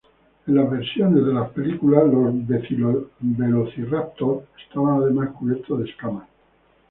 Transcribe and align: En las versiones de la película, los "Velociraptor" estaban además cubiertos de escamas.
En 0.47 0.55
las 0.55 0.67
versiones 0.71 1.23
de 1.23 1.31
la 1.31 1.47
película, 1.47 2.03
los 2.03 2.33
"Velociraptor" 3.19 4.47
estaban 4.67 4.99
además 4.99 5.29
cubiertos 5.37 5.77
de 5.77 5.91
escamas. 5.91 6.27